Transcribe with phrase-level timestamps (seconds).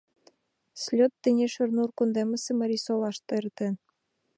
[0.81, 3.73] —Слёт тений Шернур кундемысе Марисолаште эртен.